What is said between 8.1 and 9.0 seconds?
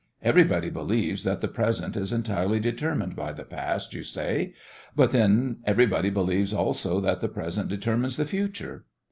the future.